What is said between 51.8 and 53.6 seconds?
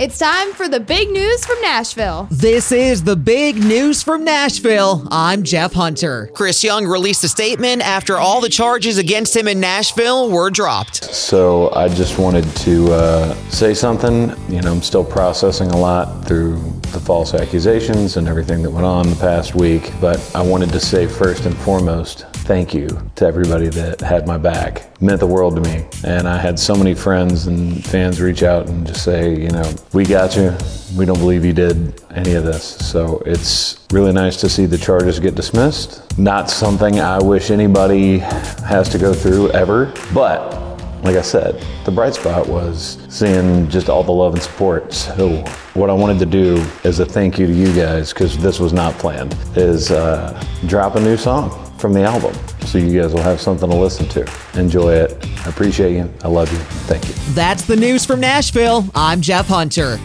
from the album. So, you guys will have